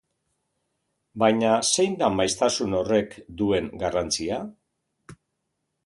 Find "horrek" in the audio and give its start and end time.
2.81-3.15